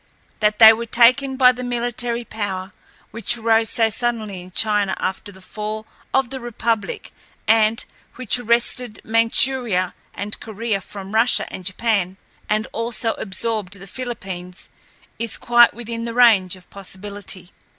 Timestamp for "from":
10.81-11.13